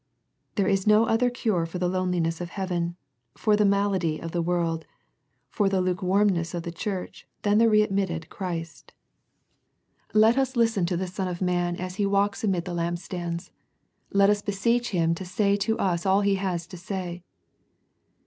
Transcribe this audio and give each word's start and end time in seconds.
There 0.55 0.65
is 0.67 0.87
no 0.87 1.05
other 1.05 1.29
cure 1.29 1.67
for 1.67 1.77
the 1.77 1.87
loneliness 1.87 2.41
of 2.41 2.49
heaven, 2.49 2.95
for 3.35 3.55
the 3.55 3.65
mal 3.65 3.93
ady 3.93 4.19
of 4.19 4.31
the 4.31 4.41
world, 4.41 4.87
for 5.47 5.69
the 5.69 5.79
lukewarmness 5.79 6.55
of 6.55 6.63
the 6.63 6.71
Church 6.71 7.27
than 7.43 7.59
the 7.59 7.69
readmitted 7.69 8.27
Christ. 8.27 8.93
The 10.11 10.17
Laodicea 10.17 10.39
Letter 10.39 10.53
217 10.53 10.65
Let 10.65 10.65
us 10.65 10.75
listen 10.75 10.85
to 10.87 10.97
the 10.97 11.13
Son 11.13 11.27
of 11.27 11.39
man 11.47 11.75
as 11.75 11.95
He 11.97 12.07
walks 12.07 12.43
amid 12.43 12.65
the 12.65 12.73
lampstands. 12.73 13.51
Let 14.11 14.31
us 14.31 14.41
beseech 14.41 14.89
Him 14.89 15.13
to 15.13 15.23
say 15.23 15.55
to 15.57 15.77
us 15.77 16.03
all 16.07 16.21
He 16.21 16.33
has 16.33 16.65
to 16.65 16.77
say. 16.79 17.21